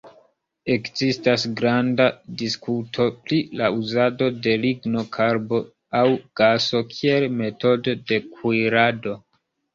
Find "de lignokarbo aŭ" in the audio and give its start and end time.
4.47-6.03